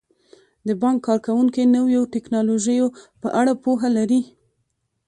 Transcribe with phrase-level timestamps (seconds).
[0.67, 2.87] د بانک کارکوونکي د نویو ټیکنالوژیو
[3.21, 4.21] په اړه پوهه لري.